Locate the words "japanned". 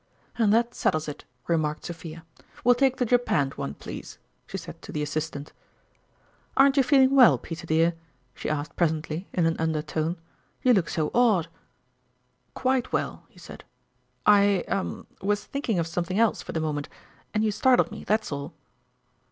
3.05-3.53